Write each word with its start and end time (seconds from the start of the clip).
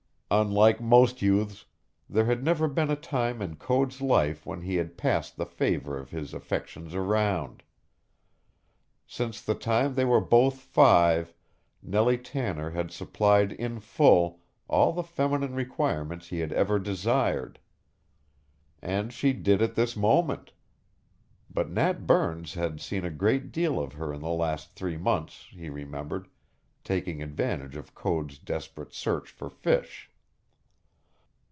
Unlike 0.33 0.79
most 0.79 1.21
youths, 1.21 1.65
there 2.09 2.23
had 2.23 2.41
never 2.41 2.69
been 2.69 2.89
a 2.89 2.95
time 2.95 3.41
in 3.41 3.57
Code's 3.57 3.99
life 4.01 4.45
when 4.45 4.61
he 4.61 4.77
had 4.77 4.97
passed 4.97 5.35
the 5.35 5.45
favor 5.45 5.97
of 5.97 6.11
his 6.11 6.33
affections 6.33 6.95
around. 6.95 7.63
Since 9.05 9.41
the 9.41 9.55
time 9.55 9.93
they 9.95 10.05
were 10.05 10.21
both 10.21 10.59
five 10.61 11.33
Nellie 11.83 12.17
Tanner 12.17 12.69
had 12.69 12.91
supplied 12.91 13.51
in 13.51 13.81
full 13.81 14.39
all 14.69 14.93
the 14.93 15.03
feminine 15.03 15.53
requirements 15.53 16.29
he 16.29 16.39
had 16.39 16.53
ever 16.53 16.79
desired. 16.79 17.59
And 18.81 19.11
she 19.11 19.33
did 19.33 19.61
at 19.61 19.75
this 19.75 19.97
moment. 19.97 20.53
But 21.49 21.69
Nat 21.71 22.07
Burns 22.07 22.53
had 22.53 22.79
seen 22.79 23.03
a 23.03 23.11
great 23.11 23.51
deal 23.51 23.77
of 23.81 23.91
her 23.95 24.13
in 24.13 24.21
the 24.21 24.29
last 24.29 24.75
three 24.75 24.95
months, 24.95 25.47
he 25.51 25.69
remembered, 25.69 26.29
taking 26.85 27.21
advantage 27.21 27.75
of 27.75 27.93
Code's 27.93 28.37
desperate 28.39 28.93
search 28.93 29.29
for 29.29 29.49
fish. 29.49 30.07